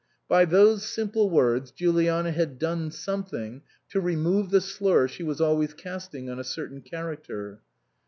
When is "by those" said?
0.27-0.83